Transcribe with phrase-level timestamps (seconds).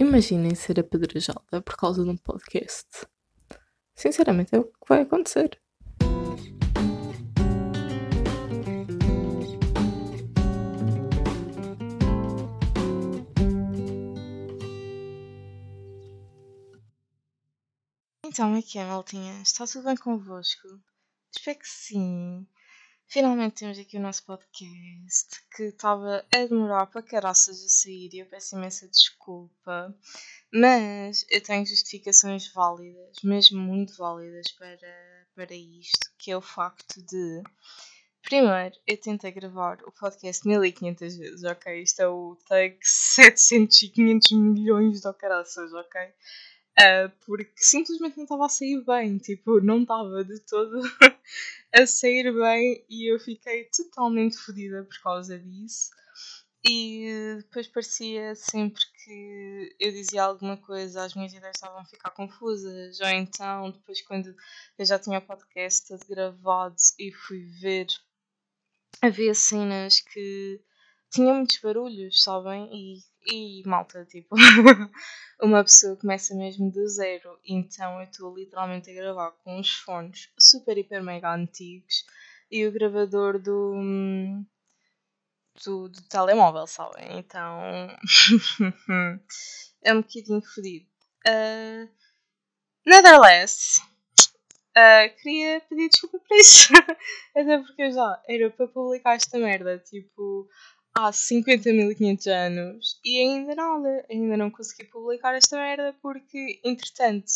[0.00, 2.88] Imaginem ser apedrejada por causa de um podcast.
[3.94, 5.60] Sinceramente, é o que vai acontecer.
[18.24, 19.42] Então, aqui é, maltinha.
[19.42, 20.66] Está tudo bem convosco?
[21.30, 22.46] Espero que sim.
[23.12, 28.20] Finalmente temos aqui o nosso podcast que estava a demorar para caraças a sair e
[28.20, 29.92] eu peço imensa desculpa.
[30.54, 37.04] Mas eu tenho justificações válidas, mesmo muito válidas para, para isto, que é o facto
[37.04, 37.42] de.
[38.22, 41.82] Primeiro, eu tentei gravar o podcast 1500 vezes, ok?
[41.82, 46.00] Isto é o take 700 e 500 milhões de caraças, ok?
[46.78, 50.80] Uh, porque simplesmente não estava a sair bem, tipo, não estava de todo
[51.74, 55.90] a sair bem e eu fiquei totalmente fodida por causa disso.
[56.62, 62.10] E depois parecia sempre que eu dizia alguma coisa, as minhas ideias estavam a ficar
[62.10, 64.34] confusas, ou então, depois, quando
[64.78, 67.86] eu já tinha o podcast todo gravado e fui ver,
[69.00, 70.62] havia cenas que
[71.10, 72.68] tinham muitos barulhos, sabem?
[72.72, 74.34] E e malta, tipo,
[75.42, 80.30] uma pessoa começa mesmo do zero, então eu estou literalmente a gravar com uns fones
[80.38, 82.04] super, hiper, mega antigos
[82.50, 83.74] e o gravador do,
[85.64, 87.18] do, do telemóvel, sabem?
[87.18, 87.60] Então
[89.82, 90.86] é um bocadinho fodido.
[91.26, 91.88] Uh,
[92.86, 93.80] Netherless,
[94.76, 96.72] uh, queria pedir desculpa por isso,
[97.36, 100.48] até porque eu já era para publicar esta merda, tipo
[100.94, 107.32] há 50.500 anos e ainda nada, ainda não consegui publicar esta merda porque, entretanto,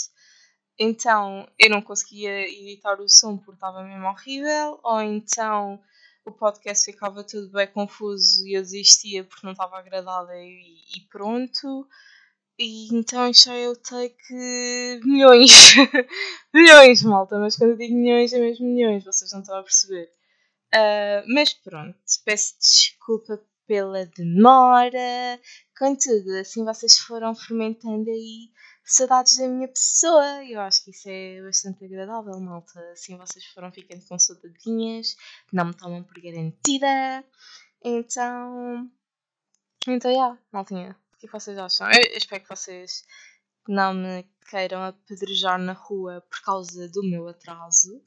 [0.79, 5.81] então eu não conseguia editar o som porque estava mesmo horrível, ou então
[6.25, 11.01] o podcast ficava tudo bem confuso e eu desistia porque não estava agradada e, e
[11.11, 11.87] pronto.
[12.59, 14.17] E então isto eu take
[15.05, 15.75] milhões,
[16.53, 20.09] milhões, malta, mas quando eu digo milhões é mesmo milhões, vocês não estão a perceber.
[20.75, 25.41] Uh, mas pronto, peço desculpa pela demora.
[25.79, 28.51] Contudo, assim vocês foram fermentando aí
[28.85, 30.45] saudades da minha pessoa.
[30.45, 32.81] Eu acho que isso é bastante agradável, malta.
[32.93, 35.17] Assim vocês foram ficando com saudadinhas,
[35.53, 37.25] não me tomam por garantida.
[37.83, 38.91] Então.
[39.87, 40.97] Então, já, yeah, maltinha.
[41.15, 41.87] O que vocês acham?
[41.91, 43.05] Eu, eu espero que vocês
[43.69, 48.03] não me queiram apedrejar na rua por causa do meu atraso.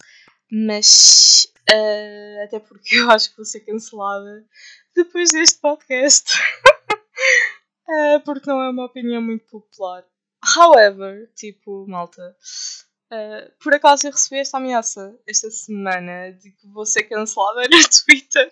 [0.52, 4.46] Mas uh, até porque eu acho que vou ser cancelada
[4.96, 6.31] depois deste podcast.
[7.88, 10.06] uh, porque não é uma opinião muito popular.
[10.56, 12.35] However, tipo, malta,
[13.12, 17.81] uh, por acaso eu recebi esta ameaça esta semana de que vou ser cancelada no
[18.06, 18.50] Twitter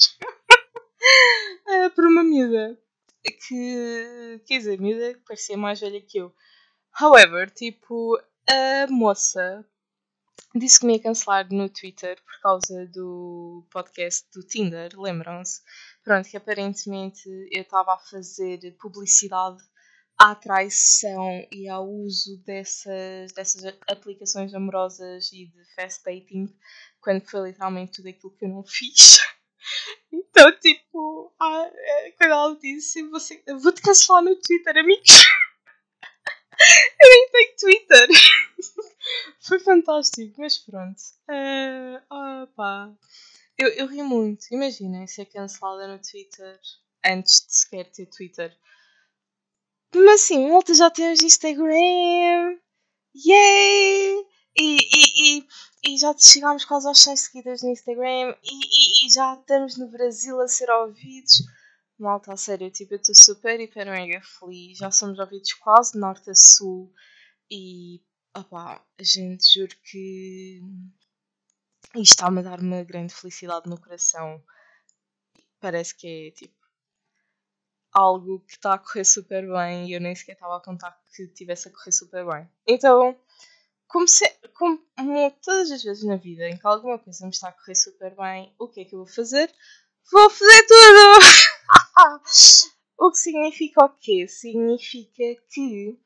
[1.95, 2.77] por uma miúda
[3.47, 6.33] que, quer dizer, miúda que parecia mais velha que eu.
[6.99, 9.65] However, tipo, a moça
[10.55, 15.61] disse que me ia cancelar no Twitter por causa do podcast do Tinder, lembram-se?
[16.03, 19.61] Pronto, que aparentemente eu estava a fazer publicidade
[20.17, 26.47] à traição e ao uso dessas, dessas aplicações amorosas e de fast dating,
[27.01, 29.19] quando foi literalmente tudo aquilo que eu não fiz.
[30.11, 35.09] Então, tipo, ah, é, quando ela disse, você, vou-te cancelar no Twitter, amigos.
[37.01, 38.07] eu nem tenho Twitter.
[39.39, 40.99] Foi fantástico, mas pronto.
[41.29, 42.91] Uh, oh, pá.
[43.57, 44.45] Eu, eu ri muito.
[44.51, 46.59] Imaginem ser cancelada no Twitter
[47.05, 48.55] antes de sequer ter Twitter.
[49.93, 52.57] Mas sim, malta já temos Instagram.
[53.15, 54.25] Yay!
[54.57, 55.47] E, e, e,
[55.85, 59.89] e já chegámos quase aos 100 seguidores no Instagram e, e, e, já estamos no
[59.89, 61.43] Brasil a ser ouvidos.
[61.97, 64.77] Malta, a sério, tipo, eu estou super, hiper, mega feliz.
[64.77, 66.91] Já somos ouvidos quase norte a sul.
[67.49, 68.01] E
[68.35, 70.61] opá, gente, juro que
[71.95, 74.43] isto está-me a dar uma grande felicidade no coração.
[75.59, 76.53] Parece que é tipo
[77.93, 81.23] algo que está a correr super bem e eu nem sequer estava a contar que
[81.23, 82.49] estivesse a correr super bem.
[82.67, 83.17] Então,
[83.87, 84.83] como, se, como
[85.41, 88.53] todas as vezes na vida em que alguma coisa me está a correr super bem,
[88.59, 89.49] o que é que eu vou fazer?
[90.11, 91.25] Vou fazer tudo!
[92.99, 94.27] o que significa o quê?
[94.27, 95.97] Significa que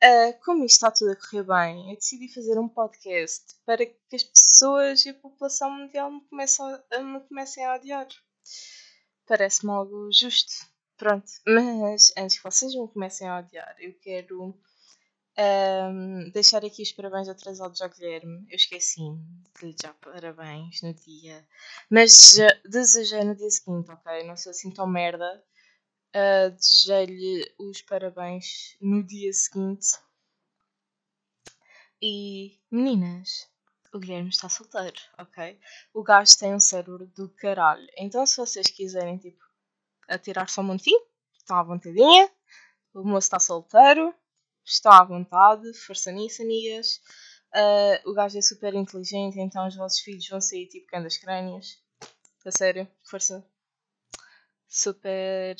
[0.00, 4.14] Uh, como isto está tudo a correr bem, eu decidi fazer um podcast para que
[4.14, 8.06] as pessoas e a população mundial me comecem a, me comecem a odiar.
[9.26, 10.52] Parece-me algo justo.
[10.96, 14.56] Pronto, mas antes que vocês me comecem a odiar, eu quero
[15.36, 18.46] ehm, deixar aqui os parabéns atrasados ao Guilherme.
[18.48, 19.18] Eu esqueci-me
[19.58, 21.44] de lhe dar parabéns no dia,
[21.90, 24.24] mas já, desejei no dia seguinte, ok?
[24.24, 25.42] Não sou assim tão merda
[26.14, 29.98] Uh, Desejei-lhe os parabéns no dia seguinte.
[32.00, 33.48] E meninas,
[33.92, 35.58] o Guilherme está solteiro, ok?
[35.92, 37.86] O gajo tem um cérebro do caralho.
[37.96, 39.44] Então, se vocês quiserem, tipo,
[40.08, 41.00] atirar só um montinho,
[41.36, 42.30] estão à vontadinha.
[42.94, 44.14] O moço está solteiro,
[44.64, 47.00] está à vontade, força nisso, amigas.
[47.54, 51.82] Uh, o gajo é super inteligente, então os vossos filhos vão sair tipo candas crânios.
[52.44, 53.44] A sério, força.
[54.66, 55.56] Super.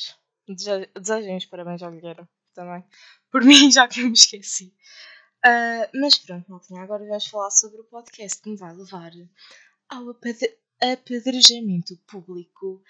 [0.49, 2.83] Desejem os parabéns ao Guilherme também.
[3.31, 4.73] Por mim, já que eu me esqueci.
[5.45, 9.11] Uh, mas pronto, maltinha, agora vamos falar sobre o podcast que me vai levar
[9.87, 10.09] ao
[10.81, 12.83] apedrejamento público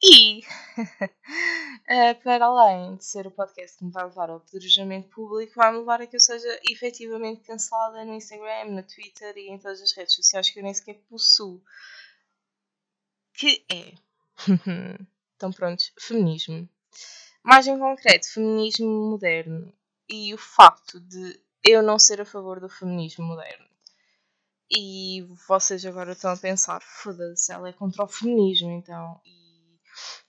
[0.00, 5.54] e, uh, para além de ser o podcast que me vai levar ao apedrejamento público,
[5.56, 9.80] vai-me levar a que eu seja efetivamente cancelada no Instagram, no Twitter e em todas
[9.82, 11.60] as redes sociais que eu nem sequer possuo.
[13.34, 13.94] Que é.
[15.34, 16.68] então, pronto, feminismo.
[17.42, 19.72] Mais em concreto, feminismo moderno.
[20.08, 23.66] E o facto de eu não ser a favor do feminismo moderno.
[24.70, 29.20] E vocês agora estão a pensar, foda-se, ela é contra o feminismo, então.
[29.24, 29.78] E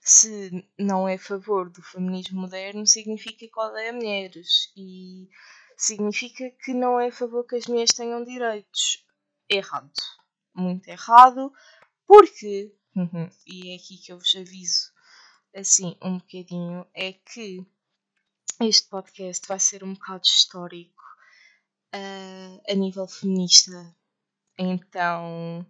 [0.00, 4.72] se não é a favor do feminismo moderno, significa que odeia mulheres.
[4.76, 5.28] E
[5.76, 9.04] significa que não é a favor que as mulheres tenham direitos.
[9.48, 9.90] Errado.
[10.54, 11.52] Muito errado.
[12.06, 12.72] Porque,
[13.46, 14.92] e é aqui que eu vos aviso
[15.58, 17.66] assim um bocadinho, é que
[18.60, 21.02] este podcast vai ser um bocado histórico
[21.94, 23.94] uh, a nível feminista.
[24.58, 25.66] Então,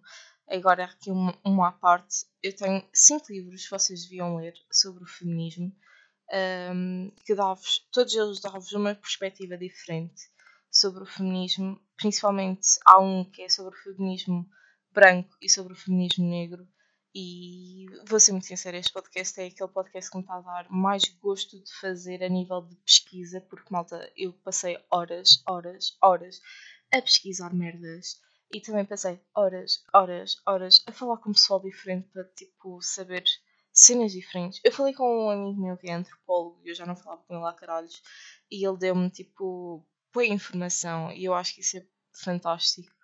[0.46, 5.04] agora aqui uma, uma à parte, eu tenho cinco livros que vocês deviam ler sobre
[5.04, 5.74] o feminismo,
[6.74, 10.22] um, que dá-vos, todos eles dão-vos uma perspectiva diferente
[10.70, 14.46] sobre o feminismo, principalmente há um que é sobre o feminismo
[14.92, 16.68] branco e sobre o feminismo negro,
[17.20, 20.70] e vou ser muito sincera, este podcast é aquele podcast que me está a dar
[20.70, 26.40] mais gosto de fazer a nível de pesquisa, porque malta, eu passei horas, horas, horas
[26.92, 28.20] a pesquisar merdas
[28.54, 33.24] e também passei horas, horas, horas a falar com pessoal diferente para tipo saber
[33.72, 34.60] cenas diferentes.
[34.62, 37.34] Eu falei com um amigo meu que é antropólogo e eu já não falava com
[37.34, 38.00] ele lá caralhos
[38.48, 42.97] e ele deu-me tipo boa informação e eu acho que isso é fantástico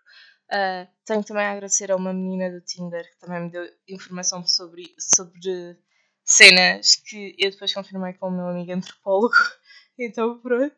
[0.55, 4.47] Uh, tenho também a agradecer a uma menina do Tinder que também me deu informação
[4.47, 5.77] sobre, sobre
[6.25, 9.35] cenas que eu depois confirmei com o meu amigo antropólogo.
[9.99, 10.77] então, pronto.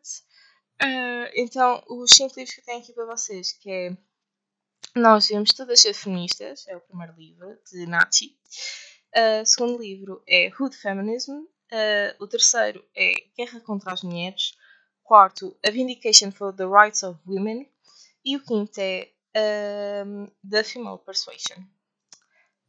[0.81, 3.97] Uh, então, os 5 livros que eu tenho aqui para vocês, que é
[4.95, 8.35] Nós Vemos Todas Ser Feministas, é o primeiro livro, de Nachi.
[9.15, 11.33] Uh, o segundo livro é Hood Feminism.
[11.33, 14.57] Uh, o terceiro é Guerra contra as Mulheres.
[15.03, 17.69] Quarto, A Vindication for the Rights of Women.
[18.25, 19.11] E o quinto é
[20.43, 21.63] da Female Persuasion.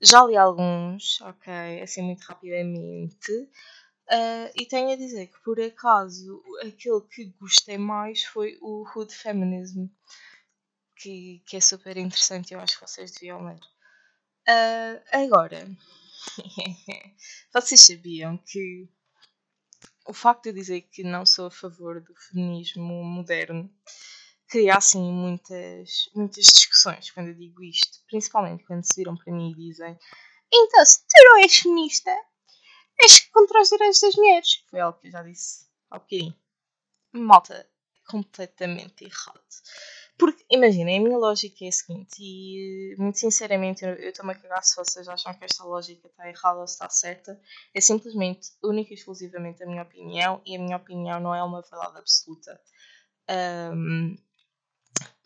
[0.01, 3.33] Já li alguns, ok, assim muito rapidamente.
[4.11, 9.15] Uh, e tenho a dizer que por acaso aquele que gostei mais foi o Hood
[9.15, 9.87] Feminism,
[10.97, 13.61] que, que é super interessante eu acho que vocês deviam ler.
[14.49, 15.69] Uh, agora,
[17.53, 18.89] vocês sabiam que
[20.07, 23.71] o facto de eu dizer que não sou a favor do feminismo moderno
[24.49, 29.53] cria assim muitas, muitas discussões quando eu digo isto, principalmente quando se viram para mim
[29.53, 29.99] e dizem
[30.53, 32.11] então se tu não és feminista,
[33.01, 34.65] és contra os direitos das mulheres.
[34.71, 36.35] Foi algo que eu já disse há bocadinho.
[37.13, 37.69] Malta,
[38.09, 39.43] completamente errado.
[40.19, 44.65] Porque, imaginem, a minha lógica é a seguinte, e muito sinceramente eu estou-me a cagar
[44.65, 47.41] se vocês acham que esta lógica está errada ou está certa.
[47.73, 51.63] É simplesmente, única e exclusivamente a minha opinião, e a minha opinião não é uma
[51.63, 52.61] verdade absoluta.
[53.31, 54.17] Um,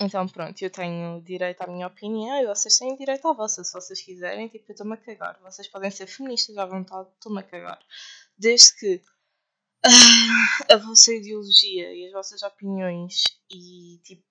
[0.02, 3.62] então pronto, eu tenho direito à minha opinião e vocês têm direito à vossa.
[3.62, 5.38] Se vocês quiserem, tipo, eu estou-me a cagar.
[5.42, 7.78] Vocês podem ser feministas à vontade, estou-me a cagar.
[8.36, 9.02] Desde que
[9.86, 14.24] uh, a vossa ideologia e as vossas opiniões e tipo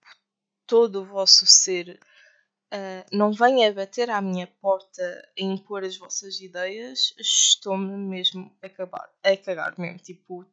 [0.65, 1.99] todo o vosso ser
[2.73, 8.67] uh, não venha bater à minha porta a impor as vossas ideias, estou-me mesmo a,
[8.67, 9.99] acabar, a cagar mesmo.
[9.99, 10.45] Tipo,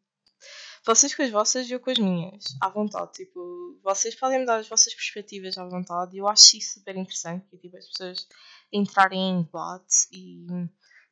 [0.85, 3.13] vocês com as vossas e eu com as minhas, à vontade.
[3.13, 7.47] Tipo, vocês podem dar as vossas perspectivas à vontade eu acho isso super interessante.
[7.49, 8.29] Que, tipo, as pessoas
[8.73, 10.47] entrarem em debate e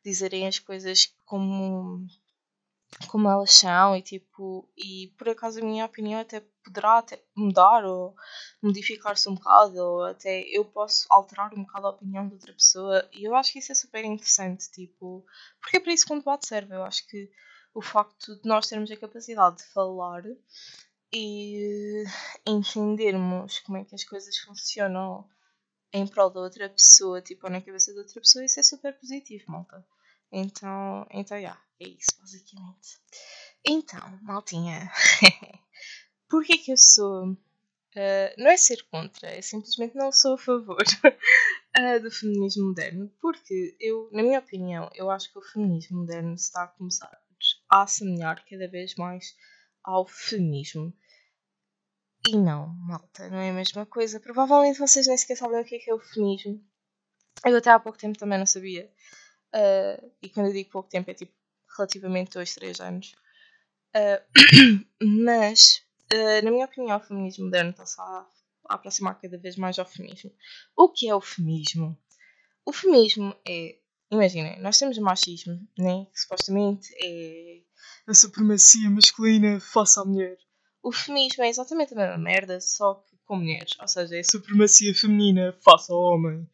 [0.05, 2.07] dizerem as coisas como,
[3.09, 7.85] como elas são e tipo, e por acaso a minha opinião até poderá até mudar
[7.85, 8.15] ou
[8.63, 13.09] modificar-se um bocado ou até eu posso alterar um bocado a opinião de outra pessoa
[13.13, 15.25] e eu acho que isso é super interessante, tipo,
[15.61, 17.29] porque é para isso que um debate serve, eu acho que
[17.77, 20.23] o facto de nós termos a capacidade de falar
[21.13, 22.05] e
[22.47, 25.29] entendermos como é que as coisas funcionam
[25.93, 28.99] em prol da outra pessoa, tipo, ou na cabeça da outra pessoa, isso é super
[28.99, 29.87] positivo, malta.
[30.33, 31.61] Então, então, yeah.
[31.79, 32.99] é isso, basicamente.
[33.63, 34.91] Então, maltinha,
[36.29, 37.33] porquê que eu sou.
[37.33, 43.11] Uh, não é ser contra, é simplesmente não sou a favor uh, do feminismo moderno,
[43.21, 47.19] porque eu, na minha opinião, eu acho que o feminismo moderno está a começar
[47.71, 49.35] a assemelhar cada vez mais
[49.83, 50.93] ao feminismo.
[52.29, 54.19] E não, malta, não é a mesma coisa.
[54.19, 56.61] Provavelmente vocês nem sequer sabem o que é, que é o feminismo.
[57.45, 58.91] Eu até há pouco tempo também não sabia.
[59.55, 61.33] Uh, e quando eu digo pouco tempo é tipo
[61.77, 63.15] relativamente 2, 3 anos.
[63.95, 64.85] Uh,
[65.25, 68.27] mas, uh, na minha opinião, o feminismo moderno está-se a,
[68.69, 70.33] a aproximar cada vez mais ao feminismo.
[70.77, 71.97] O que é o feminismo?
[72.65, 73.79] O feminismo é,
[74.11, 76.07] imaginem, nós temos o machismo, né?
[76.13, 77.63] que supostamente é
[78.07, 80.39] a supremacia masculina face à mulher.
[80.83, 83.73] O feminismo é exatamente a mesma merda, só que com mulheres.
[83.81, 86.49] Ou seja, é a supremacia feminina face ao homem.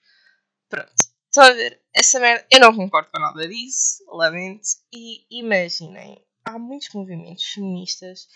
[0.68, 0.92] Pronto.
[1.26, 1.82] Estão a ver?
[1.94, 2.46] Essa merda.
[2.50, 4.66] Eu não concordo com nada disso, lamento.
[4.92, 8.26] E imaginem, há muitos movimentos feministas,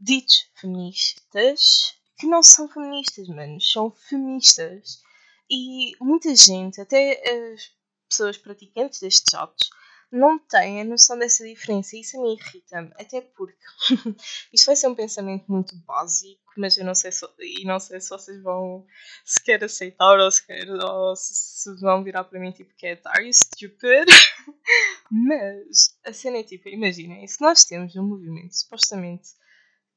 [0.00, 3.70] ditos feministas, que não são feministas, manos.
[3.70, 5.00] São feministas.
[5.48, 7.73] E muita gente, até as
[8.14, 9.68] pessoas praticantes destes atos,
[10.14, 13.58] não têm a noção dessa diferença e isso me irrita-me, até porque
[14.52, 18.00] isto vai ser um pensamento muito básico, mas eu não sei se, e não sei
[18.00, 18.86] se vocês vão
[19.24, 23.26] sequer aceitar ou, sequer, ou se, se vão virar para mim tipo que é are
[23.26, 24.06] you stupid?
[25.10, 29.30] mas a cena é tipo, imaginem, se nós temos um movimento supostamente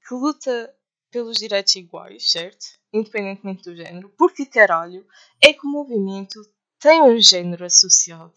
[0.07, 0.73] que luta
[1.11, 2.65] pelos direitos iguais, certo?
[2.91, 5.05] Independentemente do género, porque caralho
[5.41, 6.41] é que o movimento
[6.79, 8.33] tem um género associado?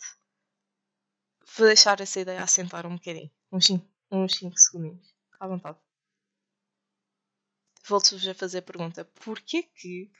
[1.56, 3.30] Vou deixar essa ideia assentar um bocadinho.
[3.52, 5.14] Uns 5 uns cinco segundinhos.
[5.38, 5.78] À vontade.
[7.86, 9.04] Volto-vos a fazer a pergunta.
[9.04, 10.10] Porquê que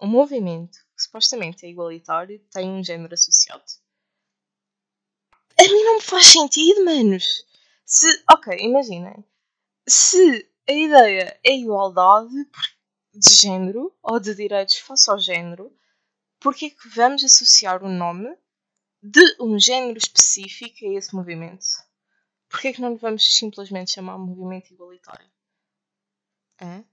[0.00, 3.64] um movimento que supostamente é igualitário tem um género associado?
[5.58, 7.44] A mim não me faz sentido, manos.
[7.84, 9.24] Se, ok, imaginem.
[9.88, 12.34] Se a ideia é igualdade
[13.14, 15.74] de género ou de direitos face ao género,
[16.40, 18.36] porquê que vamos associar o nome
[19.02, 21.66] de um género específico a esse movimento.
[22.48, 25.30] Porquê é que não vamos simplesmente chamar movimento igualitário?
[26.60, 26.84] Hã?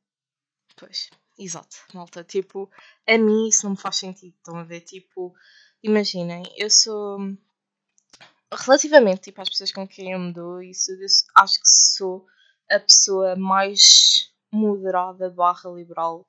[0.75, 2.23] Pois, exato, malta.
[2.23, 2.69] Tipo,
[3.07, 4.35] a mim isso não me faz sentido.
[4.35, 4.81] Estão a ver?
[4.81, 5.33] Tipo,
[5.81, 7.17] imaginem, eu sou.
[8.53, 11.05] Relativamente tipo, às pessoas com quem eu me dou, isso, eu
[11.37, 12.25] acho que sou
[12.69, 16.27] a pessoa mais moderada barra liberal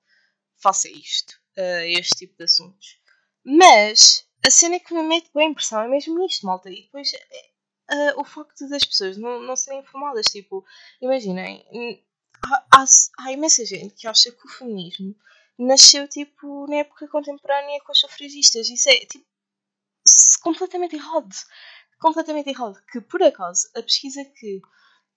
[0.57, 2.99] face a isto, a este tipo de assuntos.
[3.49, 6.69] Mas a cena que me mete bem impressão é mesmo isto, malta.
[6.69, 10.27] E depois uh, o facto das pessoas não, não serem informadas.
[10.27, 10.65] Tipo,
[11.01, 11.65] imaginem,
[12.45, 12.85] há, há,
[13.21, 15.15] há, imensa gente que acha que o feminismo
[15.57, 18.69] nasceu tipo na época contemporânea com as sufragistas.
[18.69, 19.25] Isso é tipo
[20.43, 21.33] completamente errado.
[22.01, 22.83] Completamente errado.
[22.91, 24.61] Que por acaso a pesquisa que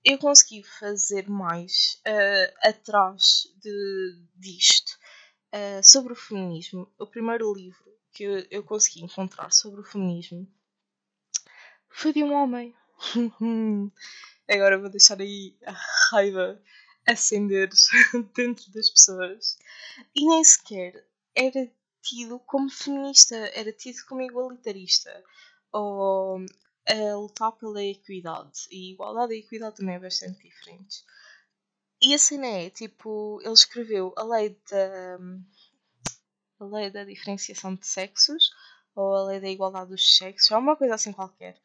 [0.05, 4.91] eu consegui fazer mais uh, atrás de, disto
[5.51, 10.47] uh, sobre o feminismo, o primeiro livro que eu, consegui encontrar sobre o feminismo
[11.89, 12.73] foi de um homem.
[14.49, 15.75] Agora vou deixar aí a
[16.11, 16.61] raiva
[17.05, 17.69] acender
[18.35, 19.57] dentro das pessoas.
[20.15, 21.69] E nem sequer era
[22.01, 25.23] tido como feminista, era tido como igualitarista.
[25.71, 26.45] Ou
[26.87, 28.67] a lutar pela equidade.
[28.71, 31.03] E igualdade e equidade também é bastante diferente.
[32.01, 35.19] E a cena é, tipo, ele escreveu a lei da
[36.59, 38.51] a lei da diferenciação de sexos
[38.95, 41.55] ou a lei da igualdade dos sexos, é uma coisa assim qualquer.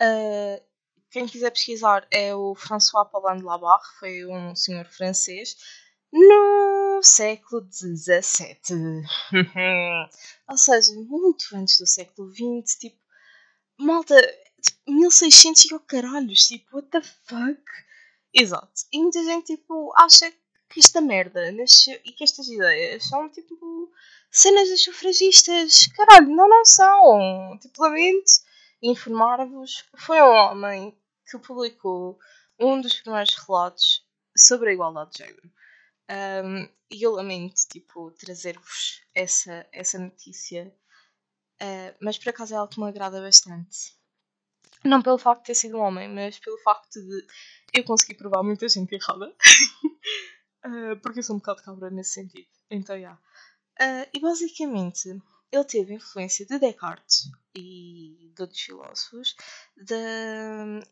[0.00, 0.62] Uh,
[1.10, 5.56] quem quiser pesquisar é o François Paulin de Labarre, foi um senhor francês
[6.12, 9.02] no século XVII.
[10.48, 12.98] ou seja, muito antes do século XX, tipo,
[13.78, 14.16] malta,
[14.60, 17.62] tipo, 1600 e o caralhos, tipo, what the fuck?
[18.34, 18.72] Exato.
[18.90, 20.41] E muita gente, tipo, acha que
[20.80, 23.92] esta merda nasceu, e que estas ideias são, tipo,
[24.30, 25.86] cenas dos sufragistas.
[25.88, 27.58] Caralho, não, não são.
[27.60, 28.30] Tipo, lamento
[28.82, 29.84] informar-vos.
[29.96, 30.96] Foi um homem
[31.30, 32.18] que publicou
[32.58, 34.04] um dos primeiros relatos
[34.36, 35.52] sobre a igualdade de género.
[36.44, 40.74] Um, e eu lamento, tipo, trazer-vos essa, essa notícia.
[41.60, 43.94] Uh, mas por acaso é algo que me agrada bastante.
[44.84, 47.26] Não pelo facto de ter sido um homem, mas pelo facto de
[47.72, 49.32] eu conseguir provar muita gente errada.
[50.64, 52.48] uh, porque eu sou um bocado cabra nesse sentido.
[52.70, 53.00] Então, já.
[53.00, 53.20] Yeah.
[53.80, 59.36] Uh, e basicamente ele teve influência de Descartes e de outros filósofos
[59.76, 59.94] de,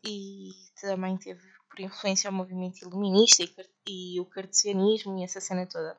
[0.03, 5.65] e também teve por influência o movimento iluminista e, e, o cartesianismo e essa cena
[5.65, 5.97] toda.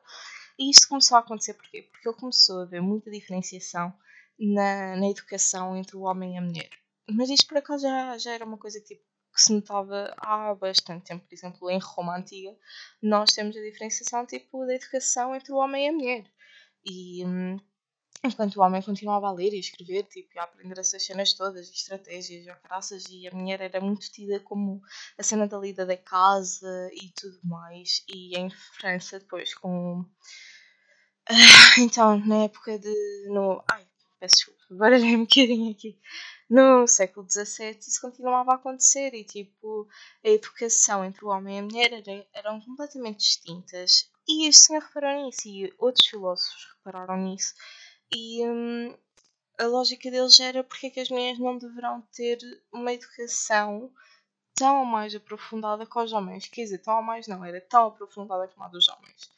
[0.57, 1.89] E isto começou a acontecer porquê?
[1.91, 3.93] Porque ele começou a ver muita diferenciação
[4.39, 6.69] na, na educação entre o homem e a mulher.
[7.09, 9.03] Mas isto por acaso já, já era uma coisa que tipo,
[9.33, 11.25] que se notava há bastante tempo.
[11.27, 12.55] Por exemplo, em Roma Antiga,
[13.01, 16.25] nós temos a diferenciação tipo da educação entre o homem e a mulher.
[16.85, 17.57] E hum,
[18.23, 22.45] enquanto o homem continuava a ler e escrever, tipo, a aprender essas cenas todas, estratégias,
[22.45, 24.81] e graças, e a mulher era muito tida como
[25.17, 28.03] a cena da lida da casa e tudo mais.
[28.07, 30.05] E em França, depois, com.
[31.79, 32.93] então, na época de.
[33.29, 33.85] No, ai,
[34.19, 35.99] peço desculpa, baralhei um bocadinho aqui.
[36.49, 39.87] No século XVII isso continuava a acontecer e tipo
[40.23, 44.11] a educação entre o homem e a mulher era, eram completamente distintas.
[44.27, 47.53] E este senhor reparou nisso e outros filósofos repararam nisso.
[48.13, 48.95] E hum,
[49.57, 52.37] a lógica deles era porque é que as mulheres não deverão ter
[52.71, 53.91] uma educação
[54.55, 56.47] tão mais aprofundada que os homens.
[56.47, 59.31] Quer dizer, tão mais não, era tão aprofundada como a dos homens.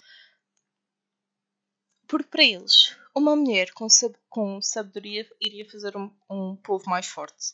[2.08, 7.08] Porque para eles, uma mulher com, sab com sabedoria iria fazer um, um povo mais
[7.08, 7.54] forte.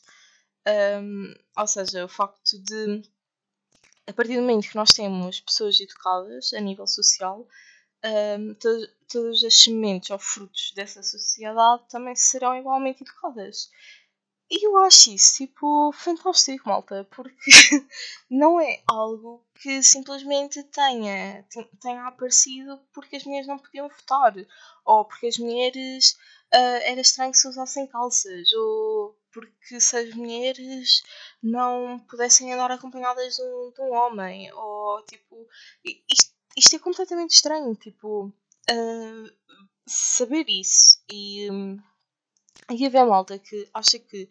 [0.66, 3.02] Um, ou seja, o facto de,
[4.06, 7.46] a partir do momento que nós temos pessoas educadas a nível social,
[8.04, 8.68] um, to
[9.08, 13.70] todas as sementes ou frutos dessa sociedade também serão igualmente educadas.
[14.54, 17.40] E eu acho isso, tipo, fantástico, malta, porque
[18.30, 21.42] não é algo que simplesmente tenha,
[21.80, 24.34] tenha aparecido porque as mulheres não podiam votar,
[24.84, 26.18] ou porque as mulheres
[26.54, 31.02] uh, era estranho que se usassem calças, ou porque se as mulheres
[31.42, 35.48] não pudessem andar acompanhadas de um, de um homem, ou tipo,
[35.82, 39.32] isto, isto, é completamente estranho, tipo, uh,
[39.86, 41.50] saber isso e.
[41.50, 41.91] Um,
[42.70, 44.28] e haver malta que acha que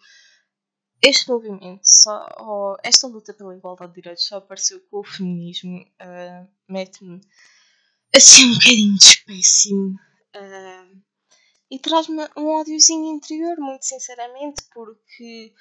[1.02, 5.80] este movimento, só, ou esta luta pela igualdade de direitos só apareceu com o feminismo,
[5.80, 7.20] uh, mete-me
[8.16, 9.96] assim um bocadinho de espécime
[10.36, 11.02] uh,
[11.72, 15.54] e traz-me um ódiozinho interior, muito sinceramente, porque,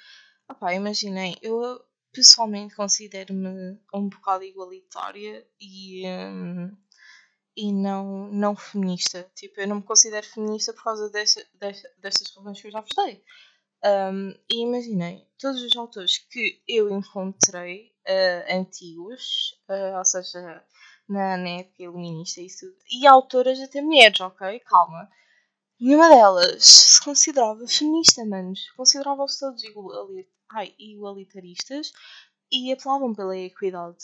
[0.47, 6.05] opá, imaginei, eu pessoalmente considero-me um bocado igualitária e.
[6.05, 6.77] Um,
[7.55, 9.29] e não, não feminista.
[9.35, 12.81] Tipo, eu não me considero feminista por causa desta, desta, destas razões que eu já
[12.81, 13.23] vos dei.
[13.83, 20.63] Um, e imaginei, todos os autores que eu encontrei uh, antigos, uh, ou seja,
[21.09, 24.59] na, na época iluminista e isso, e autoras até mulheres, ok?
[24.59, 25.09] Calma.
[25.79, 28.69] Nenhuma delas se considerava feminista, manos.
[28.77, 29.63] Consideravam-se todos
[30.77, 31.91] igualitaristas
[32.51, 33.97] e apelavam pela equidade.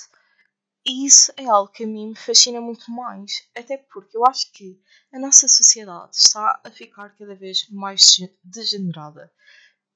[0.87, 4.49] E isso é algo que a mim me fascina muito mais, até porque eu acho
[4.53, 8.05] que a nossa sociedade está a ficar cada vez mais
[8.41, 9.29] degenerada.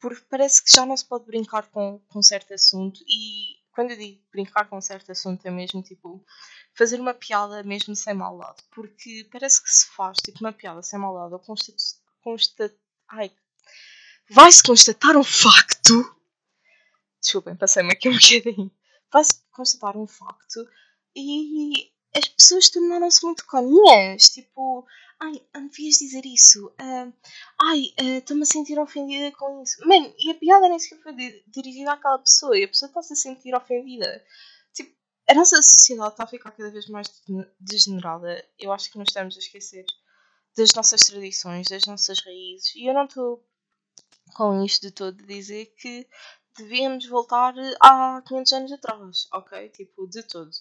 [0.02, 3.98] Porque parece que já não se pode brincar com, com certo assunto, e quando eu
[3.98, 6.26] digo brincar com certo assunto é mesmo tipo
[6.74, 8.62] fazer uma piada mesmo sem maldade.
[8.72, 11.78] Porque parece que se faz tipo uma piada sem maldade ou constat,
[12.22, 12.76] constat,
[13.08, 13.32] ai,
[14.30, 16.18] vai-se constatar um facto.
[17.22, 18.72] Desculpem, passei-me aqui um bocadinho
[19.12, 20.66] vai-se constatar um facto
[21.16, 24.30] e as pessoas tornaram-se muito coninhas.
[24.30, 24.86] Tipo,
[25.20, 26.68] ai, não devias dizer isso.
[26.68, 27.14] Uh,
[27.62, 29.78] ai, ah, estou-me uh, a sentir ofendida com isso.
[29.88, 33.16] Mano, e a piada nem sequer foi dirigida àquela pessoa e a pessoa está-se a
[33.16, 34.24] sentir ofendida.
[34.74, 34.94] Tipo,
[35.30, 37.08] a nossa sociedade está a ficar cada vez mais
[37.60, 38.46] degenerada.
[38.60, 39.86] Eu acho que nos estamos a esquecer
[40.58, 42.76] das nossas tradições, das nossas raízes.
[42.76, 43.46] E eu não estou
[44.34, 46.08] com isto de todo dizer que
[46.58, 49.70] devíamos voltar há 500 anos atrás, ok?
[49.70, 50.52] Tipo, de todo.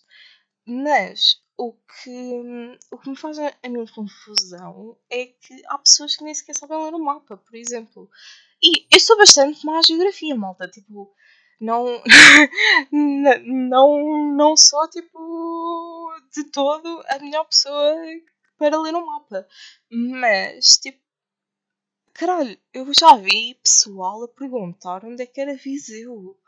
[0.66, 6.16] Mas o que, o que me faz a, a mim confusão é que há pessoas
[6.16, 8.08] que nem sequer sabem ler o mapa, por exemplo.
[8.62, 10.68] E eu sou bastante má à geografia, malta.
[10.68, 11.12] Tipo,
[11.60, 11.84] não,
[12.92, 17.94] não, não sou, tipo, de todo a melhor pessoa
[18.56, 19.46] para ler um mapa.
[19.90, 21.00] Mas, tipo,
[22.20, 26.38] Caralho, eu já vi pessoal a perguntar onde é que era Viseu.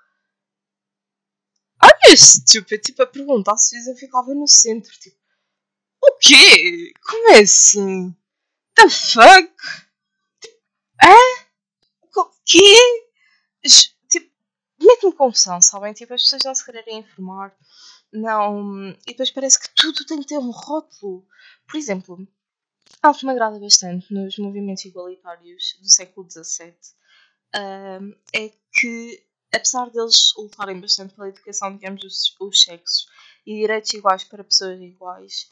[1.82, 4.92] Olha estúpido, tipo, a perguntar se Viseu ficava no centro.
[4.92, 5.16] Tipo,
[6.04, 6.92] o quê?
[7.08, 8.14] Como é assim?
[8.74, 9.54] The fuck?
[11.02, 11.46] Hã?
[12.18, 13.08] O quê?
[14.10, 14.30] Tipo,
[14.78, 15.94] mete-me confusão, sabem?
[15.94, 17.56] Tipo, as pessoas não se quererem informar.
[18.12, 18.90] Não.
[18.90, 21.26] E depois parece que tudo tem que ter um rótulo.
[21.66, 22.28] Por exemplo,
[23.00, 26.74] Algo que me agrada bastante nos movimentos igualitários do século XVII
[28.32, 33.06] é que, apesar deles lutarem bastante pela educação, digamos, os, os sexos
[33.46, 35.50] e direitos iguais para pessoas iguais,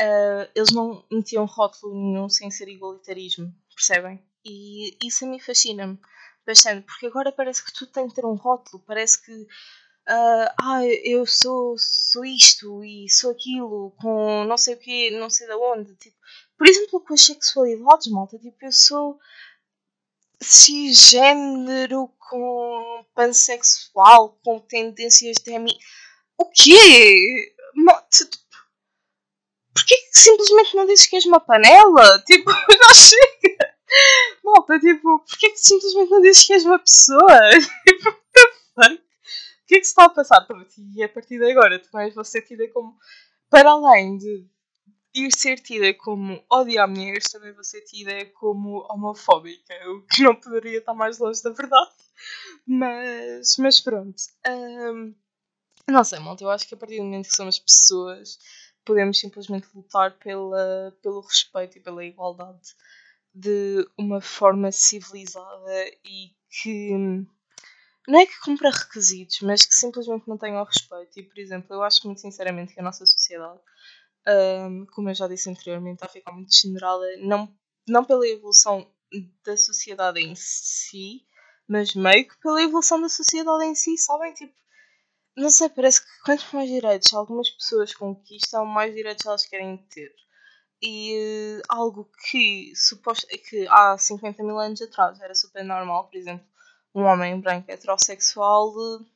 [0.00, 4.22] uh, eles não metiam rótulo nenhum sem ser igualitarismo, percebem?
[4.44, 5.98] E isso a mim fascina-me
[6.46, 10.86] bastante, porque agora parece que tudo tem que ter um rótulo, parece que uh, ah,
[11.04, 15.54] eu sou, sou isto e sou aquilo, com não sei o quê, não sei de
[15.54, 15.94] onde.
[15.96, 16.16] Tipo,
[16.60, 19.18] por exemplo, com as sexualidades, malta, tipo, eu sou.
[20.42, 25.56] cisgênero com pansexual, com tendências de.
[26.36, 27.54] O quê?
[29.72, 32.22] Porquê que simplesmente não dizes que és uma panela?
[32.28, 33.76] Tipo, já chega!
[34.44, 37.40] Malta, tipo, porquê que simplesmente não dizes que és uma pessoa?
[37.88, 38.94] Tipo, what the fuck?
[38.94, 40.82] O que é que se está a passar por ti?
[40.94, 42.98] E a partir de agora, tu vais ser tida como.
[43.48, 44.46] Para além de
[45.14, 50.34] ir ser tida como odiar mulheres, também vou ser tida como homofóbica, o que não
[50.34, 51.90] poderia estar mais longe da verdade.
[52.66, 54.22] Mas, mas pronto.
[54.46, 55.14] Um,
[55.88, 58.38] não sei, malta, eu acho que a partir do momento que somos pessoas,
[58.84, 62.74] podemos simplesmente lutar pela, pelo respeito e pela igualdade
[63.34, 66.90] de uma forma civilizada e que
[68.08, 71.20] não é que cumpra requisitos, mas que simplesmente mantenha o respeito.
[71.20, 73.60] E, por exemplo, eu acho muito sinceramente que a nossa sociedade
[74.28, 77.52] um, como eu já disse anteriormente, a ficar muito degenerada, não,
[77.88, 78.86] não pela evolução
[79.44, 81.24] da sociedade em si,
[81.66, 84.32] mas meio que pela evolução da sociedade em si, sabem?
[84.34, 84.54] Tipo,
[85.36, 90.14] não sei, parece que quantos mais direitos algumas pessoas conquistam, mais direitos elas querem ter.
[90.82, 96.16] E uh, algo que, suposto, que há 50 mil anos atrás era super normal, por
[96.16, 96.46] exemplo,
[96.94, 98.70] um homem branco heterossexual.
[98.70, 99.06] Uh,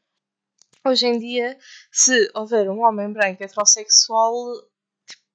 [0.86, 1.58] hoje em dia,
[1.90, 4.34] se houver um homem branco heterossexual,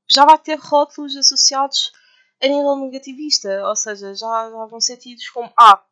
[0.10, 1.92] já vai ter rótulos associados
[2.42, 5.84] a nível negativista, ou seja, já, já vão ser tidos como ah,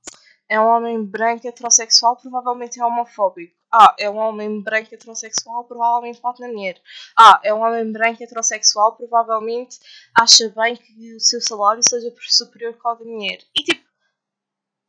[0.50, 3.56] é um homem branco heterossexual, provavelmente é homofóbico.
[3.70, 6.82] Ah, é um homem branco heterossexual, provavelmente na mulher.
[7.20, 9.78] Ah, é um homem branco heterossexual, provavelmente
[10.18, 13.40] acha bem que o seu salário seja superior ao da mulher.
[13.54, 13.86] E tipo,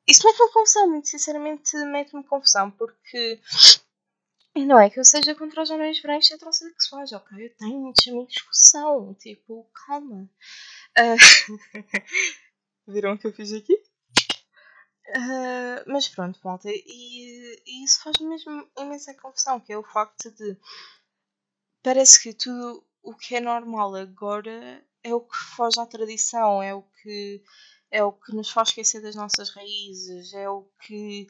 [0.07, 3.41] isso mete-me confusão, muito sinceramente mete-me confusão, porque
[4.59, 7.47] e não é que eu seja contra os homens brancos heterossexuais, ok?
[7.47, 10.29] Eu tenho muitos amigos que são, tipo, calma.
[10.99, 11.79] Uh...
[12.93, 13.75] Viram o que eu fiz aqui?
[15.11, 20.31] Uh, mas pronto, malta, e, e isso faz mesmo imensa confusão, que é o facto
[20.33, 20.57] de
[21.83, 26.75] parece que tudo o que é normal agora é o que foge à tradição, é
[26.75, 27.43] o que
[27.91, 31.27] é o que nos faz esquecer das nossas raízes, é o que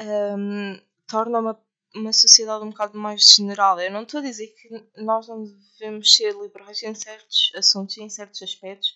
[0.00, 1.54] um, torna uma
[1.94, 3.84] uma sociedade um bocado mais degenerada.
[3.84, 8.02] Eu não estou a dizer que nós não devemos ser liberais em certos assuntos e
[8.02, 8.94] em certos aspectos,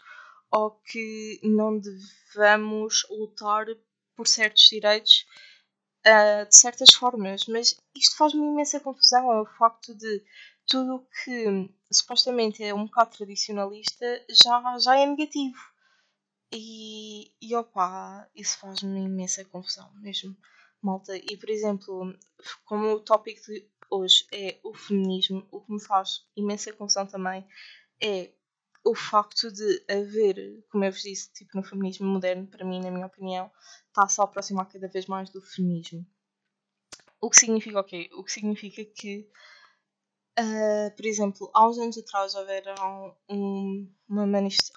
[0.51, 3.67] ou que não devemos lutar
[4.17, 5.27] por certos direitos
[6.07, 9.33] uh, de certas formas, mas isto faz-me imensa confusão.
[9.33, 10.25] É o facto de
[10.67, 15.59] tudo o que supostamente é um bocado tradicionalista já, já é negativo.
[16.53, 20.37] E, e opa, isso faz-me imensa confusão mesmo
[20.85, 21.17] malta.
[21.17, 22.15] E, por exemplo,
[22.65, 27.47] como o tópico de hoje é o feminismo, o que me faz imensa confusão também
[28.03, 28.33] é
[28.85, 32.91] o facto de haver, como eu vos disse, tipo, no feminismo moderno, para mim, na
[32.91, 33.51] minha opinião,
[33.89, 36.07] está-se a aproximar cada vez mais do feminismo.
[37.21, 38.11] O que significa o quê?
[38.13, 39.27] O que significa que,
[40.39, 44.27] uh, por exemplo, há uns anos atrás houveram, um, uma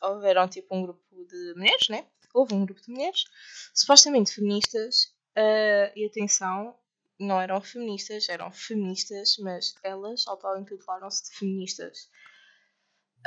[0.04, 2.08] houveram tipo um grupo de mulheres, né?
[2.34, 3.26] Houve um grupo de mulheres,
[3.74, 6.76] supostamente feministas, Uh, e atenção,
[7.20, 12.10] não eram feministas, eram feministas, mas elas auto-intitularam-se de feministas.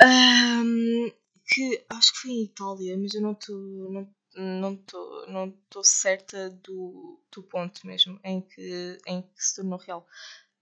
[0.03, 1.11] Um,
[1.47, 3.57] que acho que foi em Itália, mas eu não estou
[3.91, 9.55] não, não tô, não tô certa do, do ponto mesmo em que, em que se
[9.55, 10.07] tornou real.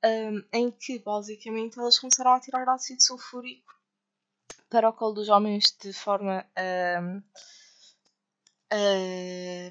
[0.04, 3.74] Um, em que basicamente elas começaram a tirar ácido sulfúrico
[4.70, 6.46] para o colo dos homens de forma
[7.02, 7.22] um,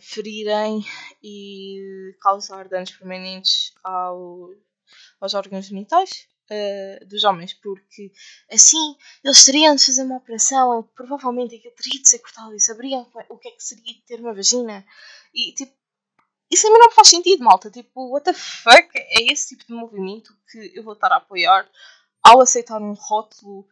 [0.01, 0.85] ferirem
[1.23, 4.51] e causar danos permanentes ao,
[5.21, 8.13] aos órgãos genitais uh, dos homens, porque
[8.51, 13.07] assim eles teriam de fazer uma operação, provavelmente aquilo teria de ser cortado e saberiam
[13.29, 14.85] o que é que seria ter uma vagina.
[15.35, 15.73] E tipo,
[16.51, 17.71] isso a mim não faz sentido, malta.
[17.71, 21.69] Tipo, what the fuck é esse tipo de movimento que eu vou estar a apoiar
[22.23, 23.67] ao aceitar um rótulo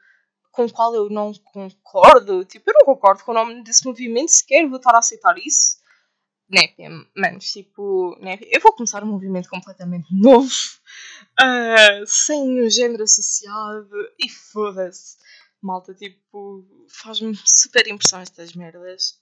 [0.56, 2.42] com o qual eu não concordo.
[2.46, 5.76] Tipo, eu não concordo com o nome desse movimento sequer, vou estar a aceitar isso.
[6.48, 8.48] Népia, manos, tipo, népia.
[8.50, 10.48] Eu vou começar um movimento completamente novo,
[11.40, 15.18] uh, sem um género associado, e foda-se.
[15.60, 19.20] Malta, tipo, faz-me super impressão estas merdas.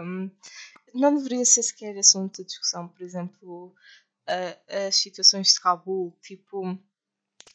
[0.00, 0.30] Um,
[0.94, 3.74] não deveria ser sequer assunto de discussão, por exemplo,
[4.28, 6.16] uh, as situações de Cabul.
[6.20, 6.78] Tipo,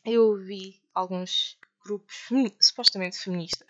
[0.04, 2.16] eu vi alguns grupos
[2.60, 3.68] supostamente feministas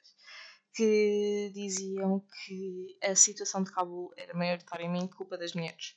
[0.73, 5.95] que diziam que a situação de Cabul era maioritariamente culpa das mulheres.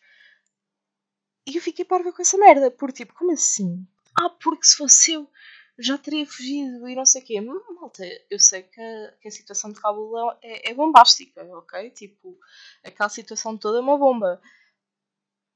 [1.47, 3.87] E eu fiquei parva com essa merda, porque tipo, como assim?
[4.19, 5.31] Ah, porque se fosse eu
[5.79, 7.41] já teria fugido e não sei o quê.
[7.41, 11.91] Malta, eu sei que a, que a situação de Cabul é, é, bombástica, ok?
[11.91, 12.39] Tipo,
[12.85, 14.41] aquela situação toda é uma bomba.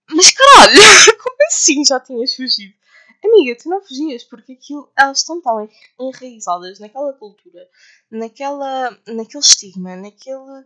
[0.08, 0.78] mas caralho,
[1.22, 2.74] como assim já tinhas fugido?
[3.22, 7.68] Amiga, tu não fugias, porque aquilo, elas estão tão enraizadas naquela cultura,
[8.10, 10.64] naquela, naquele estigma, naquele,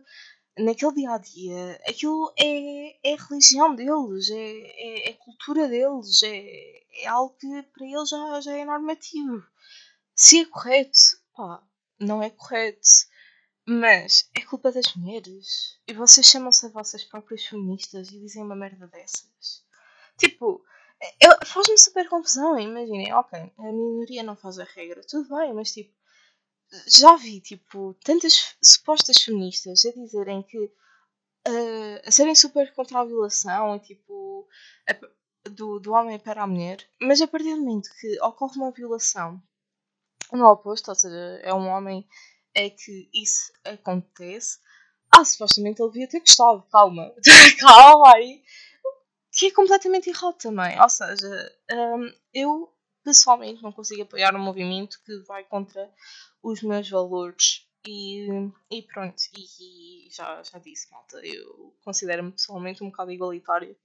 [0.57, 1.81] naquele dia a dia.
[1.87, 7.35] Aquilo é, é a religião deles, é, é, é a cultura deles, é, é algo
[7.37, 9.43] que para eles já, já é normativo.
[10.15, 10.99] Se é correto,
[11.35, 11.61] pá,
[11.99, 12.87] não é correto.
[13.67, 15.79] Mas é culpa das mulheres.
[15.87, 19.65] E vocês chamam-se a vossas próprias feministas e dizem uma merda dessas.
[20.19, 20.63] Tipo,
[21.45, 22.59] faz-me super confusão.
[22.59, 25.93] Imaginem, ok, a minoria não faz a regra, tudo bem, mas tipo,
[26.87, 33.05] já vi, tipo, tantas supostas feministas a dizerem que uh, a serem super contra a
[33.05, 34.47] violação e tipo,
[34.87, 38.71] a, do, do homem para a mulher, mas a partir do momento que ocorre uma
[38.71, 39.41] violação
[40.31, 42.07] no oposto, ou seja, é um homem
[42.53, 44.59] é que isso acontece.
[45.11, 47.13] Ah, supostamente ele devia ter gostado, calma,
[47.59, 48.41] calma aí.
[49.35, 50.79] Que é completamente errado também.
[50.81, 55.91] Ou seja, um, eu pessoalmente não consigo apoiar um movimento que vai contra
[56.41, 57.67] os meus valores.
[57.87, 58.27] E,
[58.71, 63.77] e pronto, e, e já, já disse, malta, eu considero-me pessoalmente um bocado igualitária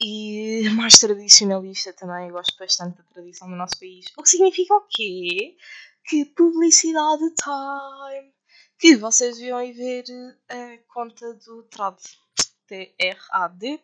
[0.00, 2.28] e mais tradicionalista também.
[2.28, 4.06] Eu gosto bastante da tradição do nosso país.
[4.16, 5.56] O que significa o quê?
[6.04, 8.32] Que publicidade time!
[8.78, 10.04] Que vocês deviam ir ver
[10.48, 11.98] a conta do TRAD.
[12.70, 13.80] T-R-A-D.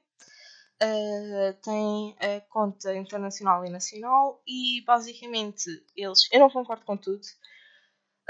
[0.83, 5.65] Uh, tem a conta internacional e nacional e basicamente
[5.97, 6.29] eles.
[6.31, 7.23] Eu não concordo com tudo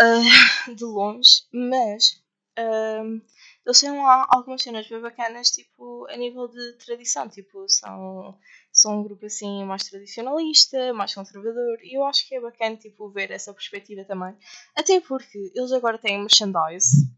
[0.01, 2.23] uh, de longe, mas
[2.59, 3.21] uh,
[3.67, 7.29] eles têm lá algumas cenas bem bacanas, tipo, a nível de tradição.
[7.29, 8.39] Tipo, são,
[8.73, 11.79] são um grupo assim mais tradicionalista, mais conservador.
[11.83, 14.35] E eu acho que é bacana, tipo, ver essa perspectiva também.
[14.75, 17.11] Até porque eles agora têm merchandise.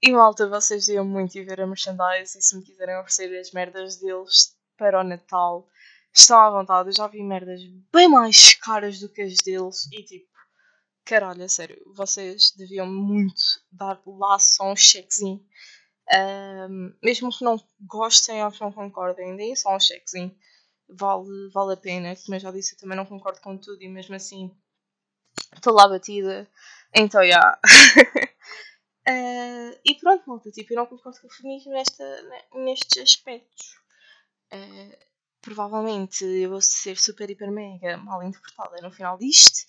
[0.00, 2.38] E malta, vocês iam muito ir ver a merchandise.
[2.38, 5.68] E se me quiserem oferecer as merdas deles para o Natal,
[6.14, 6.88] estão à vontade.
[6.90, 7.60] Eu já vi merdas
[7.92, 9.88] bem mais caras do que as deles.
[9.92, 10.28] E tipo,
[11.04, 15.44] caralho, é sério, vocês deviam muito dar lá só um chequezinho.
[16.10, 20.34] Um, mesmo que não gostem ou que não concordem, deem só um chequezinho.
[20.88, 22.14] Vale, vale a pena.
[22.24, 24.56] Como já disse, eu também não concordo com tudo e mesmo assim
[25.54, 26.48] estou lá batida.
[26.94, 27.26] Então, já.
[27.26, 27.60] Yeah.
[29.08, 32.04] uh, e pronto, malta, tipo, eu não concordo com o feminismo nesta,
[32.54, 33.76] nestes aspectos.
[34.52, 35.08] Uh,
[35.40, 39.66] provavelmente eu vou ser super, hiper, mega mal interpretada no final disto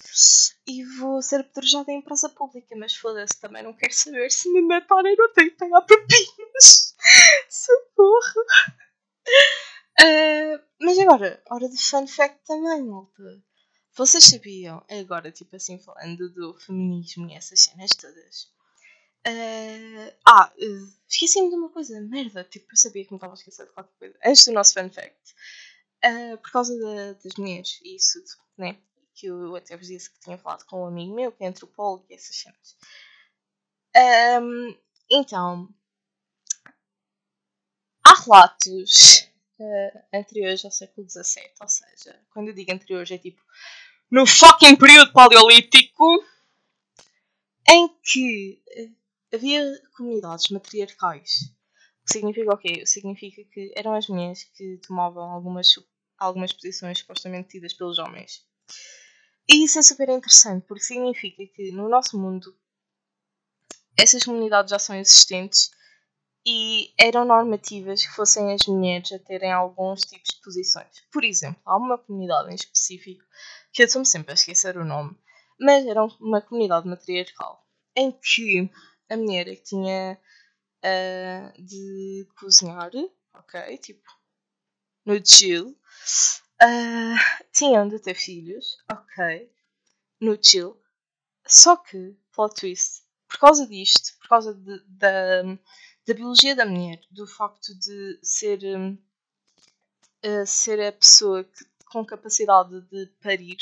[0.68, 4.62] e vou ser apedrejada em praça pública, mas foda-se, também não quero saber se me
[4.62, 6.96] matarem não tenho que pegar pepinas.
[7.50, 8.42] Socorro!
[10.02, 13.24] Uh, mas agora, hora de fun fact também, malta.
[13.96, 18.50] Vocês sabiam, agora, tipo assim, falando do feminismo e essas cenas todas.
[19.28, 23.36] Uh, ah, uh, esqueci-me de uma coisa, merda, tipo, eu sabia que me estava a
[23.36, 24.18] esquecer de qualquer coisa.
[24.26, 25.36] Antes do nosso fun fact.
[26.04, 28.24] Uh, por causa da, das mulheres e isso,
[28.58, 28.78] né?
[29.14, 32.06] Que eu até vos disse que tinha falado com um amigo meu que é antropólogo
[32.10, 32.78] e essas cenas.
[34.42, 34.78] Um,
[35.12, 35.68] então,
[38.06, 39.30] há relatos
[39.60, 43.42] uh, anteriores ao século XVII, ou seja, quando eu digo anteriores é tipo
[44.10, 46.06] no fucking período paleolítico,
[47.68, 48.62] em que
[49.34, 51.52] havia comunidades matriarcais
[52.06, 52.86] significa o quê?
[52.86, 55.74] Significa que eram as mulheres que tomavam algumas,
[56.18, 58.46] algumas posições supostamente tidas pelos homens.
[59.48, 62.56] E isso é super interessante porque significa que no nosso mundo
[63.98, 65.72] essas comunidades já são existentes
[66.46, 71.04] e eram normativas que fossem as mulheres a terem alguns tipos de posições.
[71.12, 73.24] Por exemplo, há uma comunidade em específico
[73.74, 75.18] que eu estou-me sempre a esquecer o nome,
[75.60, 77.66] mas era uma comunidade matriarcal
[77.96, 78.70] em que
[79.10, 80.20] a mulher é que tinha
[80.86, 82.92] uh, de cozinhar,
[83.34, 83.78] ok?
[83.78, 84.10] Tipo,
[85.06, 85.76] no chill.
[86.62, 87.18] Uh,
[87.52, 89.52] tinham de ter filhos, ok?
[90.20, 90.78] No chill.
[91.48, 95.44] Só que, plot twist, por causa disto, por causa de, da,
[96.06, 102.82] da biologia da mulher, do facto de ser, uh, ser a pessoa que, com capacidade
[102.82, 103.58] de parir,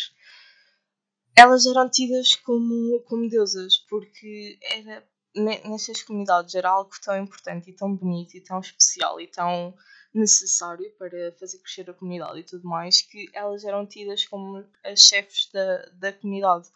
[1.36, 5.08] elas eram tidas como, como deusas, porque era
[5.40, 9.74] nestas comunidades era algo tão importante e tão bonito e tão especial e tão
[10.14, 15.02] necessário para fazer crescer a comunidade e tudo mais que elas eram tidas como as
[15.02, 16.68] chefes da, da comunidade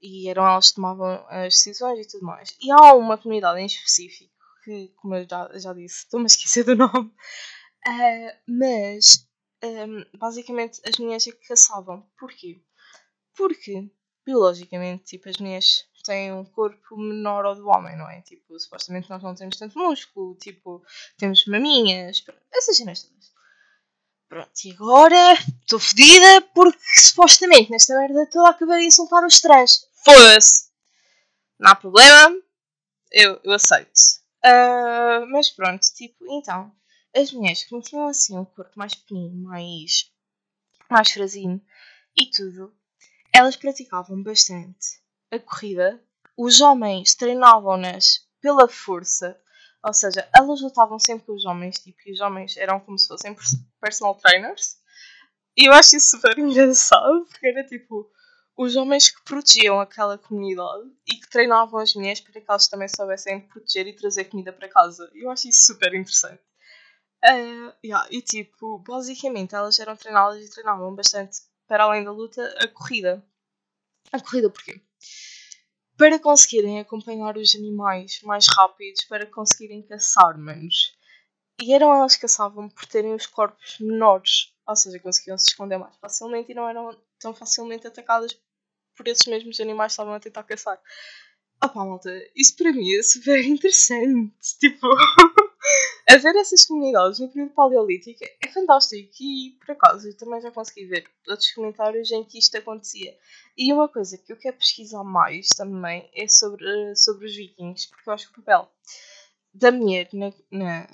[0.00, 2.56] e eram elas que tomavam as decisões e tudo mais.
[2.60, 4.32] E há uma comunidade em específico
[4.64, 7.08] que, como eu já, já disse, estou-me a esquecer do nome,
[7.86, 9.28] uh, mas
[9.62, 12.06] um, basicamente as mulheres é que caçavam.
[12.18, 12.60] Porquê?
[13.36, 13.90] Porque
[14.24, 18.20] biologicamente, tipo, as mulheres têm um corpo menor ao do homem, não é?
[18.22, 20.84] Tipo, supostamente nós não temos tanto músculo, tipo,
[21.16, 23.32] temos maminhas, essas cenas todas.
[24.28, 29.86] Pronto, e agora estou fodida porque supostamente nesta merda toda acabei de insultar os trans.
[30.04, 30.70] Foda-se!
[31.58, 32.36] Não há problema,
[33.12, 33.92] eu, eu aceito.
[34.44, 36.74] Uh, mas pronto, tipo, então,
[37.14, 40.10] as mulheres que tinham assim um corpo mais pequenino, mais,
[40.90, 41.62] mais frasinho
[42.16, 42.74] e tudo,
[43.32, 45.01] elas praticavam bastante
[45.32, 46.00] a corrida.
[46.36, 49.40] Os homens treinavam-nas pela força,
[49.84, 53.08] ou seja, elas lutavam sempre com os homens, tipo, e os homens eram como se
[53.08, 53.34] fossem
[53.80, 54.76] personal trainers.
[55.56, 58.10] E eu acho isso super engraçado, porque era tipo
[58.56, 62.88] os homens que protegiam aquela comunidade e que treinavam as mulheres para que elas também
[62.88, 65.10] soubessem proteger e trazer comida para casa.
[65.14, 66.42] Eu acho isso super interessante.
[67.24, 72.42] Uh, yeah, e tipo, basicamente elas eram treinadas e treinavam bastante para além da luta
[72.58, 73.24] a corrida.
[74.10, 74.82] A corrida porquê?
[75.96, 80.96] Para conseguirem acompanhar os animais mais rápidos, para conseguirem caçar menos.
[81.60, 85.78] E eram elas que caçavam por terem os corpos menores, ou seja, conseguiam se esconder
[85.78, 88.36] mais facilmente e não eram tão facilmente atacadas
[88.96, 90.80] por esses mesmos animais que estavam a tentar caçar.
[91.60, 94.34] Ah pá, malta, isso para mim é super interessante.
[94.58, 94.88] Tipo,
[96.08, 99.10] a ver essas comunidades no período paleolítico é fantástico.
[99.20, 103.16] E por acaso eu também já consegui ver outros comentários em que isto acontecia.
[103.56, 108.08] E uma coisa que eu quero pesquisar mais também é sobre, sobre os vikings, porque
[108.08, 108.68] eu acho que o papel
[109.54, 110.88] da mulher na, na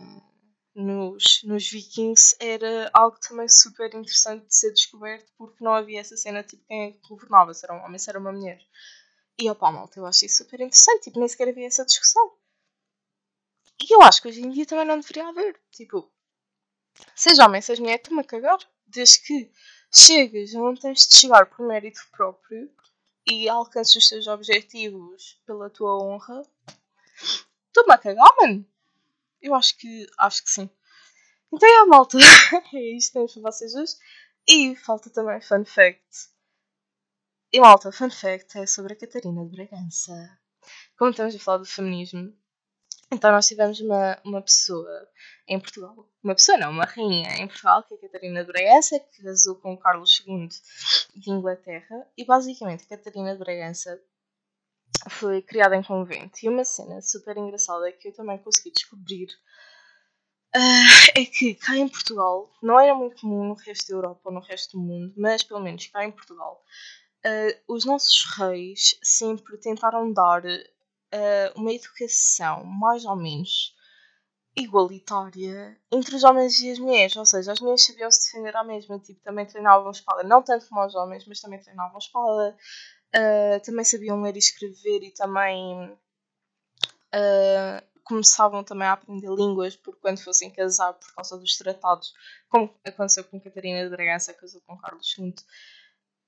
[0.79, 6.17] nos, nos Vikings era algo também super interessante de ser descoberto porque não havia essa
[6.17, 8.61] cena tipo quem é governava, se era um homem, se era uma mulher.
[9.41, 12.33] E opá, malta, eu acho isso super interessante, tipo, nem sequer havia essa discussão.
[13.81, 15.61] E eu acho que hoje em dia também não deveria haver.
[15.71, 16.11] Tipo,
[17.15, 18.59] seja homem, seja mulher, estou-me a cagar.
[18.87, 19.51] Desde que
[19.93, 22.71] chegas onde tens de chegar por mérito próprio
[23.27, 26.43] e alcances os teus objetivos pela tua honra,
[27.67, 28.67] estou-me a cagar, mano.
[29.41, 30.71] Eu acho que acho que sim.
[31.53, 32.19] Então é a malta.
[32.75, 33.95] é isto temos para vocês hoje.
[34.47, 36.31] E falta também fun fact.
[37.53, 40.39] E malta, fun fact é sobre a Catarina de Bragança.
[40.99, 42.35] Como estamos a falar do feminismo,
[43.11, 45.09] então nós tivemos uma, uma pessoa
[45.47, 49.01] em Portugal, uma pessoa não, uma rainha em Portugal, que é a Catarina de Bragança,
[49.01, 50.49] que casou com Carlos II
[51.17, 53.99] de Inglaterra, e basicamente a Catarina de Bragança
[55.09, 56.39] foi criada em convento.
[56.43, 59.29] E uma cena super engraçada que eu também consegui descobrir
[60.55, 64.33] uh, é que cá em Portugal, não era muito comum no resto da Europa ou
[64.33, 66.63] no resto do mundo, mas pelo menos cá em Portugal,
[67.25, 70.43] uh, os nossos reis sempre tentaram dar
[71.15, 73.75] uh, uma educação mais ou menos
[74.57, 78.65] igualitária entre os homens e as mulheres, ou seja, as mulheres sabiam se defender à
[78.65, 82.57] mesma, tipo, também treinavam espada, não tanto como os homens, mas também treinavam espada,
[83.15, 85.93] uh, também sabiam ler e escrever e também
[87.15, 92.13] uh, começavam também a aprender línguas por quando fossem casar por causa dos tratados,
[92.49, 95.35] como aconteceu com Catarina de Bragança, casou com Carlos V.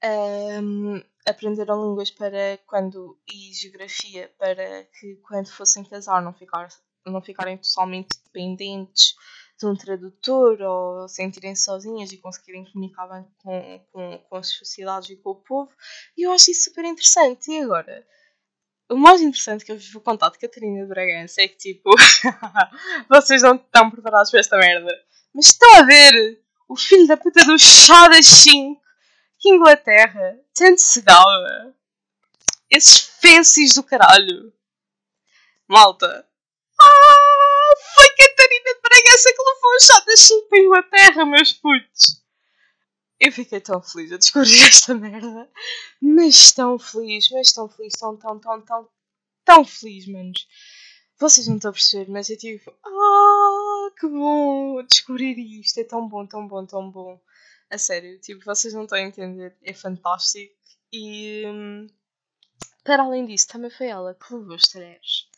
[0.03, 6.69] Um, aprenderam línguas para quando e geografia para que quando fossem casar não, ficar,
[7.07, 9.15] não ficarem totalmente dependentes
[9.59, 15.11] de um tradutor ou sentirem sozinhas e conseguirem comunicar bem com, com, com as sociedades
[15.11, 15.71] e com o povo.
[16.17, 17.51] E eu acho isso super interessante.
[17.51, 18.07] E agora,
[18.91, 21.91] o mais interessante que eu vos vou contar de Catarina de Bragança é que, tipo,
[23.11, 24.93] vocês não estão preparados para esta merda.
[25.35, 28.90] Mas estão a ver o filho da puta do chá das 5 que
[29.49, 31.75] Inglaterra tanto se gaba.
[32.71, 34.53] Esses fences do caralho.
[35.67, 36.27] Malta.
[36.81, 41.53] Ah, foi Catarina de Bragança que levou o chá das 5 para a Inglaterra, meus
[41.53, 42.23] putos.
[43.19, 45.49] Eu fiquei tão feliz a descobrir esta merda.
[46.01, 48.89] Mas tão feliz, mas tão feliz, tão, tão, tão, tão,
[49.45, 50.47] tão feliz, manos.
[51.19, 55.79] Vocês não estão a perceber, mas eu tipo, ah, que bom descobrir isto.
[55.79, 57.21] É tão bom, tão bom, tão bom.
[57.71, 59.57] A sério, tipo, vocês não estão a entender.
[59.63, 60.55] É fantástico.
[60.93, 61.87] E, hum,
[62.85, 65.29] para além disso, também foi ela que levou os talheres.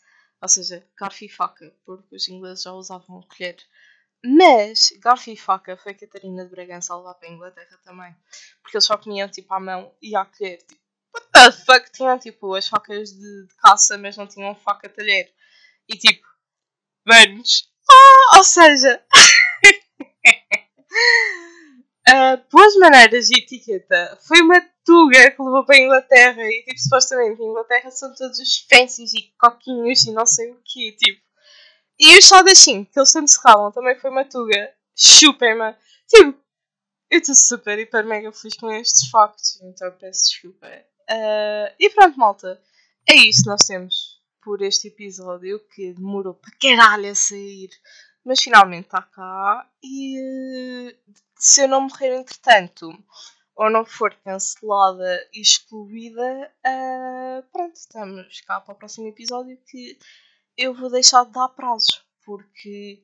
[0.41, 3.57] Ou seja, garfo e faca, porque os ingleses já usavam colher.
[4.25, 8.15] Mas garfo e faca foi a Catarina de Bragança a levar para a Inglaterra também.
[8.61, 10.57] Porque eles só comiam tipo à mão e à colher.
[10.63, 10.81] Tipo,
[11.13, 11.91] what the fuck?
[11.91, 15.31] Tinham tipo as facas de, de caça, mas não tinham faca talher.
[15.87, 16.25] E tipo,
[17.05, 17.69] manos.
[17.89, 19.05] Ah, ou seja.
[22.13, 24.17] uh, boas maneiras de etiqueta.
[24.27, 26.43] Foi uma tuga que levou para a Inglaterra.
[26.43, 30.61] E tipo, supostamente a Inglaterra são todos os fancies e coquinhos e não sei o
[30.63, 30.91] que.
[30.93, 31.21] Tipo,
[31.99, 34.73] e os 5, que eles sempre se ralam, também foi uma tuga.
[34.95, 35.75] Super-me.
[36.07, 36.37] Tipo,
[37.09, 40.67] eu estou super, hiper, mega feliz com estes factos, então peço desculpa.
[40.67, 42.61] Uh, e pronto, malta.
[43.07, 47.69] é isto nós temos por este episódio que demorou para caralho a sair.
[48.25, 50.95] Mas finalmente está cá e
[51.43, 52.89] se eu não morrer entretanto
[53.53, 59.99] ou não for cancelada e excluída, uh, pronto, estamos cá para o próximo episódio que
[60.57, 63.03] eu vou deixar de dar prazos, porque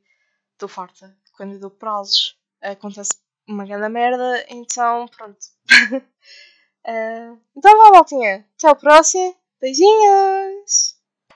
[0.53, 1.15] estou farta.
[1.35, 3.11] Quando eu dou prazos acontece
[3.45, 5.37] uma grande merda, então pronto.
[5.91, 6.01] uh,
[7.57, 8.47] então vá, voltinha.
[8.57, 9.35] Até o próximo.
[9.59, 10.88] Beijinhos!